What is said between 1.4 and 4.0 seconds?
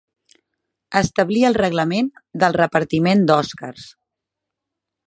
el reglament del repartiment d'òscars.